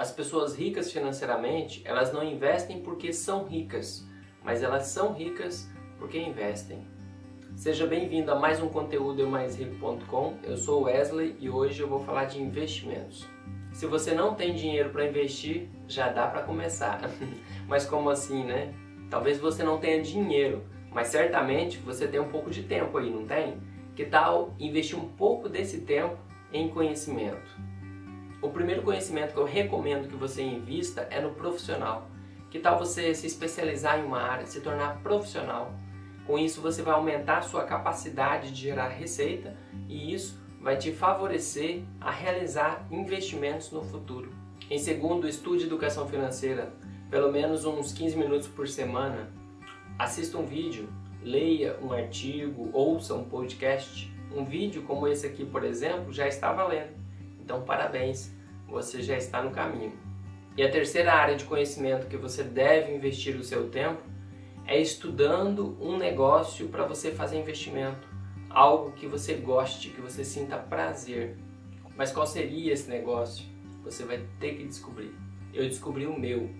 As 0.00 0.10
pessoas 0.10 0.56
ricas 0.56 0.90
financeiramente, 0.90 1.82
elas 1.84 2.10
não 2.10 2.24
investem 2.24 2.80
porque 2.80 3.12
são 3.12 3.44
ricas, 3.44 4.08
mas 4.42 4.62
elas 4.62 4.84
são 4.84 5.12
ricas 5.12 5.70
porque 5.98 6.18
investem. 6.18 6.86
Seja 7.54 7.86
bem-vindo 7.86 8.32
a 8.32 8.34
mais 8.34 8.62
um 8.62 8.68
conteúdo 8.70 9.20
eumaisrico.com. 9.20 10.38
Eu 10.42 10.56
sou 10.56 10.84
Wesley 10.84 11.36
e 11.38 11.50
hoje 11.50 11.82
eu 11.82 11.86
vou 11.86 12.00
falar 12.00 12.24
de 12.24 12.40
investimentos. 12.40 13.28
Se 13.74 13.84
você 13.84 14.14
não 14.14 14.34
tem 14.34 14.54
dinheiro 14.54 14.88
para 14.88 15.04
investir, 15.04 15.68
já 15.86 16.08
dá 16.08 16.28
para 16.28 16.44
começar. 16.44 17.02
mas 17.68 17.84
como 17.84 18.08
assim, 18.08 18.42
né? 18.42 18.72
Talvez 19.10 19.38
você 19.38 19.62
não 19.62 19.78
tenha 19.78 20.00
dinheiro, 20.00 20.64
mas 20.90 21.08
certamente 21.08 21.76
você 21.76 22.08
tem 22.08 22.18
um 22.18 22.30
pouco 22.30 22.50
de 22.50 22.62
tempo 22.62 22.96
aí, 22.96 23.10
não 23.10 23.26
tem? 23.26 23.60
Que 23.94 24.06
tal 24.06 24.54
investir 24.58 24.98
um 24.98 25.10
pouco 25.10 25.46
desse 25.46 25.82
tempo 25.82 26.16
em 26.54 26.70
conhecimento? 26.70 27.69
O 28.42 28.48
primeiro 28.48 28.80
conhecimento 28.82 29.34
que 29.34 29.38
eu 29.38 29.44
recomendo 29.44 30.08
que 30.08 30.16
você 30.16 30.42
invista 30.42 31.06
é 31.10 31.20
no 31.20 31.32
profissional. 31.32 32.08
Que 32.50 32.58
tal 32.58 32.78
você 32.78 33.14
se 33.14 33.26
especializar 33.26 34.00
em 34.00 34.04
uma 34.04 34.22
área, 34.22 34.46
se 34.46 34.62
tornar 34.62 35.02
profissional? 35.02 35.74
Com 36.26 36.38
isso 36.38 36.62
você 36.62 36.80
vai 36.80 36.94
aumentar 36.94 37.38
a 37.38 37.42
sua 37.42 37.64
capacidade 37.64 38.50
de 38.50 38.62
gerar 38.62 38.88
receita 38.88 39.54
e 39.86 40.14
isso 40.14 40.40
vai 40.58 40.78
te 40.78 40.90
favorecer 40.90 41.82
a 42.00 42.10
realizar 42.10 42.86
investimentos 42.90 43.70
no 43.72 43.82
futuro. 43.82 44.32
Em 44.70 44.78
segundo, 44.78 45.28
estude 45.28 45.64
educação 45.64 46.08
financeira, 46.08 46.72
pelo 47.10 47.30
menos 47.30 47.66
uns 47.66 47.92
15 47.92 48.16
minutos 48.16 48.48
por 48.48 48.66
semana. 48.66 49.30
Assista 49.98 50.38
um 50.38 50.46
vídeo, 50.46 50.88
leia 51.22 51.78
um 51.82 51.92
artigo, 51.92 52.70
ouça 52.72 53.14
um 53.14 53.24
podcast. 53.24 54.10
Um 54.34 54.44
vídeo 54.44 54.82
como 54.84 55.06
esse 55.08 55.26
aqui, 55.26 55.44
por 55.44 55.62
exemplo, 55.62 56.10
já 56.10 56.26
está 56.26 56.52
valendo. 56.52 57.00
Então, 57.42 57.62
parabéns, 57.62 58.34
você 58.68 59.02
já 59.02 59.16
está 59.16 59.42
no 59.42 59.50
caminho. 59.50 59.92
E 60.56 60.62
a 60.62 60.70
terceira 60.70 61.12
área 61.12 61.36
de 61.36 61.44
conhecimento 61.44 62.06
que 62.06 62.16
você 62.16 62.42
deve 62.42 62.94
investir 62.94 63.36
o 63.36 63.42
seu 63.42 63.68
tempo 63.68 64.02
é 64.66 64.80
estudando 64.80 65.76
um 65.80 65.96
negócio 65.96 66.68
para 66.68 66.84
você 66.84 67.10
fazer 67.10 67.38
investimento, 67.38 68.08
algo 68.48 68.92
que 68.92 69.06
você 69.06 69.34
goste, 69.34 69.90
que 69.90 70.00
você 70.00 70.24
sinta 70.24 70.56
prazer. 70.56 71.36
Mas 71.96 72.12
qual 72.12 72.26
seria 72.26 72.72
esse 72.72 72.88
negócio? 72.88 73.44
Você 73.82 74.04
vai 74.04 74.22
ter 74.38 74.54
que 74.54 74.64
descobrir. 74.64 75.14
Eu 75.52 75.64
descobri 75.64 76.06
o 76.06 76.18
meu. 76.18 76.50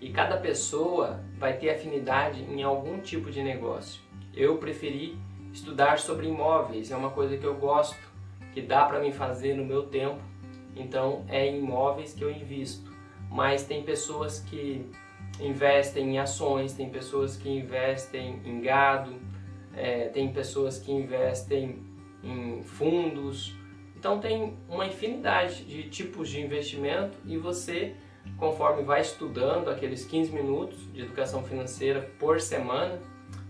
E 0.00 0.10
cada 0.10 0.36
pessoa 0.36 1.22
vai 1.38 1.56
ter 1.56 1.70
afinidade 1.70 2.42
em 2.42 2.62
algum 2.62 2.98
tipo 3.00 3.30
de 3.30 3.42
negócio. 3.42 4.00
Eu 4.34 4.56
preferi 4.58 5.16
estudar 5.52 5.98
sobre 5.98 6.26
imóveis, 6.26 6.90
é 6.90 6.96
uma 6.96 7.10
coisa 7.10 7.36
que 7.36 7.44
eu 7.44 7.54
gosto, 7.54 8.00
que 8.52 8.62
dá 8.62 8.84
para 8.84 8.98
me 8.98 9.12
fazer 9.12 9.54
no 9.54 9.64
meu 9.64 9.84
tempo 9.84 10.31
então 10.74 11.24
é 11.28 11.46
em 11.46 11.58
imóveis 11.58 12.12
que 12.12 12.22
eu 12.22 12.30
invisto. 12.30 12.90
Mas 13.30 13.64
tem 13.64 13.82
pessoas 13.82 14.40
que 14.40 14.84
investem 15.40 16.14
em 16.14 16.18
ações, 16.18 16.72
tem 16.74 16.90
pessoas 16.90 17.36
que 17.36 17.48
investem 17.48 18.40
em 18.44 18.60
gado, 18.60 19.14
é, 19.74 20.08
tem 20.08 20.32
pessoas 20.32 20.78
que 20.78 20.92
investem 20.92 21.82
em 22.22 22.62
fundos. 22.62 23.56
Então 23.96 24.18
tem 24.18 24.56
uma 24.68 24.86
infinidade 24.86 25.64
de 25.64 25.84
tipos 25.88 26.28
de 26.28 26.40
investimento 26.40 27.16
e 27.24 27.36
você, 27.36 27.94
conforme 28.36 28.82
vai 28.82 29.00
estudando 29.00 29.68
aqueles 29.68 30.04
15 30.04 30.32
minutos 30.32 30.92
de 30.92 31.02
educação 31.02 31.42
financeira 31.42 32.10
por 32.18 32.40
semana, 32.40 33.00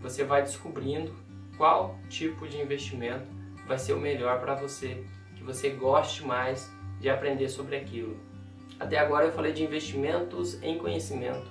você 0.00 0.25
vai 0.25 0.43
descobrindo 0.43 1.15
qual 1.56 1.98
tipo 2.09 2.47
de 2.47 2.61
investimento 2.61 3.27
vai 3.67 3.78
ser 3.78 3.93
o 3.93 3.98
melhor 3.98 4.41
para 4.41 4.55
você, 4.55 5.05
que 5.37 5.43
você 5.43 5.70
goste 5.70 6.25
mais 6.25 6.70
de 7.03 7.11
aprender 7.11 7.48
sobre 7.48 7.77
aquilo. 7.77 8.17
Até 8.78 8.97
agora 8.97 9.27
eu 9.27 9.33
falei 9.33 9.53
de 9.53 9.64
investimentos 9.64 10.62
em 10.62 10.78
conhecimento. 10.78 11.50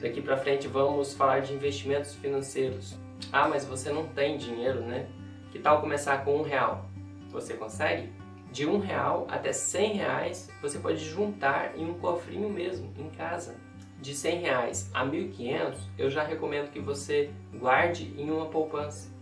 Daqui 0.00 0.22
para 0.22 0.38
frente 0.38 0.66
vamos 0.66 1.12
falar 1.12 1.40
de 1.40 1.52
investimentos 1.52 2.14
financeiros. 2.14 2.96
Ah, 3.30 3.46
mas 3.46 3.66
você 3.66 3.92
não 3.92 4.06
tem 4.08 4.38
dinheiro, 4.38 4.80
né? 4.80 5.06
Que 5.52 5.58
tal 5.58 5.82
começar 5.82 6.24
com 6.24 6.38
um 6.38 6.42
real? 6.42 6.88
Você 7.30 7.54
consegue? 7.54 8.10
De 8.50 8.66
um 8.66 8.78
real 8.78 9.26
até 9.30 9.52
cem 9.52 9.92
reais 9.92 10.50
você 10.62 10.78
pode 10.78 11.04
juntar 11.04 11.76
em 11.76 11.84
um 11.84 11.94
cofrinho 11.94 12.48
mesmo, 12.48 12.90
em 12.98 13.10
casa. 13.10 13.54
De 14.00 14.14
cem 14.14 14.40
reais 14.40 14.90
a 14.94 15.04
mil 15.04 15.28
quinhentos 15.28 15.78
eu 15.98 16.08
já 16.08 16.24
recomendo 16.24 16.70
que 16.70 16.80
você 16.80 17.30
guarde 17.54 18.14
em 18.16 18.30
uma 18.30 18.46
poupança. 18.46 19.12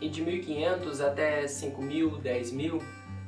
E 0.00 0.08
de 0.08 0.20
mil 0.20 0.42
quinhentos 0.42 1.00
até 1.00 1.46
cinco 1.46 1.80
mil, 1.80 2.18
dez 2.18 2.50
mil, 2.50 2.82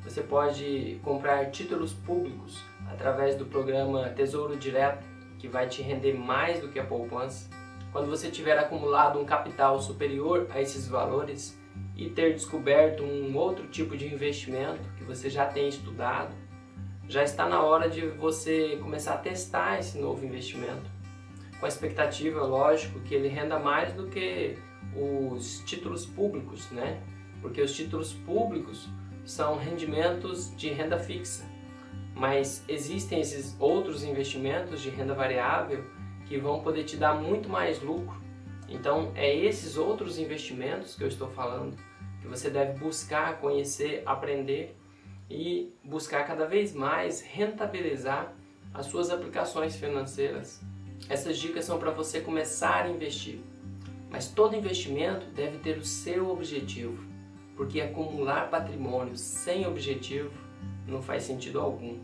você 0.09 0.23
pode 0.23 0.99
comprar 1.03 1.51
títulos 1.51 1.93
públicos 1.93 2.65
através 2.91 3.37
do 3.37 3.45
programa 3.45 4.09
Tesouro 4.09 4.57
Direto, 4.57 5.07
que 5.39 5.47
vai 5.47 5.69
te 5.69 5.83
render 5.83 6.15
mais 6.15 6.61
do 6.61 6.69
que 6.69 6.79
a 6.79 6.85
poupança. 6.85 7.51
Quando 7.93 8.09
você 8.09 8.31
tiver 8.31 8.59
acumulado 8.59 9.19
um 9.19 9.27
capital 9.27 9.79
superior 9.81 10.47
a 10.51 10.63
esses 10.63 10.89
valores 10.89 11.61
e 11.95 12.09
ter 12.09 12.33
descoberto 12.33 13.03
um 13.03 13.37
outro 13.37 13.67
tipo 13.67 13.99
de 13.99 14.07
investimento 14.07 14.81
que 14.97 15.05
você 15.05 15.29
já 15.29 15.45
tem 15.45 15.69
estudado, 15.69 16.35
já 17.07 17.23
está 17.23 17.47
na 17.47 17.63
hora 17.63 17.89
de 17.89 18.07
você 18.07 18.79
começar 18.81 19.15
a 19.15 19.19
testar 19.19 19.79
esse 19.79 19.99
novo 19.99 20.25
investimento. 20.25 20.91
Com 21.61 21.67
a 21.67 21.69
expectativa, 21.69 22.43
lógico, 22.43 23.01
que 23.01 23.15
ele 23.15 23.29
renda 23.29 23.59
mais 23.59 23.93
do 23.93 24.07
que 24.07 24.57
os 24.97 25.61
títulos 25.67 26.07
públicos, 26.07 26.71
né? 26.71 27.03
Porque 27.43 27.61
os 27.61 27.75
títulos 27.75 28.15
públicos 28.15 28.89
são 29.29 29.59
rendimentos 29.59 30.57
de 30.57 30.71
renda 30.71 30.99
fixa, 30.99 31.45
mas 32.15 32.65
existem 32.67 33.21
esses 33.21 33.55
outros 33.61 34.03
investimentos 34.03 34.81
de 34.81 34.89
renda 34.89 35.13
variável 35.13 35.85
que 36.25 36.39
vão 36.39 36.63
poder 36.63 36.85
te 36.85 36.97
dar 36.97 37.15
muito 37.15 37.47
mais 37.47 37.81
lucro. 37.83 38.19
Então, 38.71 39.13
é 39.15 39.35
esses 39.37 39.77
outros 39.77 40.19
investimentos 40.19 40.97
que 40.97 41.05
eu 41.05 41.09
estou 41.09 41.29
falando 41.29 41.77
que 42.23 42.27
você 42.27 42.49
deve 42.49 42.79
buscar, 42.79 43.39
conhecer, 43.39 44.03
aprender 44.07 44.75
e 45.29 45.75
buscar 45.85 46.27
cada 46.27 46.47
vez 46.47 46.73
mais 46.73 47.21
rentabilizar 47.21 48.33
as 48.73 48.87
suas 48.87 49.11
aplicações 49.11 49.77
financeiras. 49.77 50.59
Essas 51.07 51.37
dicas 51.37 51.67
são 51.67 51.79
para 51.79 51.91
você 51.91 52.23
começar 52.23 52.87
a 52.87 52.89
investir, 52.89 53.41
mas 54.09 54.29
todo 54.29 54.57
investimento 54.57 55.27
deve 55.27 55.59
ter 55.59 55.77
o 55.77 55.85
seu 55.85 56.31
objetivo 56.31 57.08
porque 57.59 57.81
acumular 57.81 58.49
patrimônio 58.49 59.17
sem 59.17 59.67
objetivo 59.67 60.31
não 60.87 61.03
faz 61.03 61.25
sentido 61.25 61.59
algum. 61.59 61.99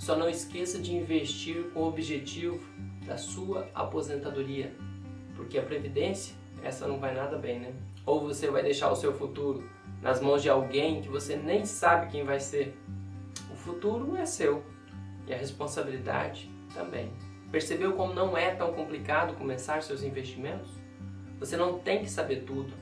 Só 0.00 0.16
não 0.16 0.28
esqueça 0.28 0.80
de 0.80 0.96
investir 0.96 1.70
com 1.70 1.82
o 1.82 1.86
objetivo 1.86 2.60
da 3.06 3.16
sua 3.16 3.68
aposentadoria, 3.72 4.74
porque 5.36 5.58
a 5.58 5.62
previdência, 5.62 6.34
essa 6.60 6.88
não 6.88 6.98
vai 6.98 7.14
nada 7.14 7.38
bem, 7.38 7.60
né? 7.60 7.72
Ou 8.04 8.20
você 8.20 8.50
vai 8.50 8.64
deixar 8.64 8.90
o 8.90 8.96
seu 8.96 9.14
futuro 9.14 9.62
nas 10.02 10.20
mãos 10.20 10.42
de 10.42 10.50
alguém 10.50 11.00
que 11.00 11.08
você 11.08 11.36
nem 11.36 11.64
sabe 11.64 12.10
quem 12.10 12.24
vai 12.24 12.40
ser. 12.40 12.76
O 13.52 13.54
futuro 13.54 14.16
é 14.16 14.26
seu 14.26 14.64
e 15.28 15.32
a 15.32 15.36
responsabilidade 15.36 16.50
também. 16.74 17.12
Percebeu 17.52 17.92
como 17.92 18.12
não 18.12 18.36
é 18.36 18.52
tão 18.52 18.72
complicado 18.72 19.36
começar 19.36 19.84
seus 19.84 20.02
investimentos? 20.02 20.72
Você 21.38 21.56
não 21.56 21.78
tem 21.78 22.02
que 22.02 22.10
saber 22.10 22.42
tudo 22.42 22.74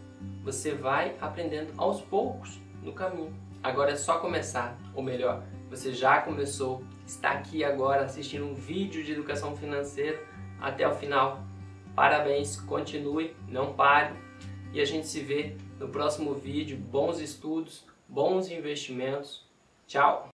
você 0.42 0.74
vai 0.74 1.16
aprendendo 1.20 1.72
aos 1.76 2.00
poucos 2.00 2.60
no 2.82 2.92
caminho. 2.92 3.34
Agora 3.62 3.92
é 3.92 3.96
só 3.96 4.18
começar, 4.18 4.76
ou 4.94 5.02
melhor, 5.02 5.42
você 5.70 5.92
já 5.92 6.20
começou, 6.20 6.82
está 7.06 7.30
aqui 7.30 7.64
agora 7.64 8.04
assistindo 8.04 8.44
um 8.44 8.54
vídeo 8.54 9.04
de 9.04 9.12
educação 9.12 9.56
financeira 9.56 10.20
até 10.60 10.86
o 10.86 10.94
final. 10.94 11.40
Parabéns, 11.94 12.60
continue, 12.60 13.36
não 13.48 13.72
pare 13.72 14.14
e 14.72 14.80
a 14.80 14.84
gente 14.84 15.06
se 15.06 15.20
vê 15.20 15.56
no 15.78 15.88
próximo 15.88 16.34
vídeo. 16.34 16.76
Bons 16.76 17.20
estudos, 17.20 17.84
bons 18.08 18.50
investimentos. 18.50 19.46
Tchau! 19.86 20.28